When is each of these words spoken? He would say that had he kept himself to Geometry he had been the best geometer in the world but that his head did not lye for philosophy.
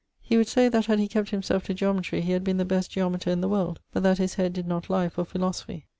He 0.19 0.35
would 0.35 0.47
say 0.47 0.67
that 0.67 0.87
had 0.87 0.97
he 0.97 1.07
kept 1.07 1.29
himself 1.29 1.65
to 1.65 1.75
Geometry 1.75 2.21
he 2.21 2.31
had 2.31 2.43
been 2.43 2.57
the 2.57 2.65
best 2.65 2.89
geometer 2.89 3.29
in 3.29 3.41
the 3.41 3.47
world 3.47 3.79
but 3.93 4.01
that 4.01 4.17
his 4.17 4.33
head 4.33 4.51
did 4.51 4.67
not 4.67 4.89
lye 4.89 5.09
for 5.09 5.23
philosophy. 5.23 5.85